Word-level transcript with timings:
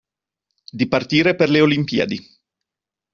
Di 0.79 0.87
partire 0.87 1.35
per 1.35 1.51
le 1.51 1.61
Olimpiadi. 1.61 2.27